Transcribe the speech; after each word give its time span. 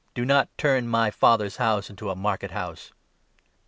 Do 0.15 0.25
not 0.25 0.49
turn 0.57 0.87
my 0.87 1.11
Father's 1.11 1.57
House 1.57 1.87
into 1.91 2.09
a 2.09 2.15
market 2.15 2.49
house." 2.49 2.91